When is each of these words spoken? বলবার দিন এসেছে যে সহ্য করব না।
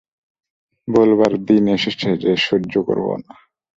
বলবার 0.87 1.33
দিন 1.47 1.63
এসেছে 1.67 2.09
যে 2.17 2.31
সহ্য 2.37 2.73
করব 2.87 3.07
না। 3.17 3.33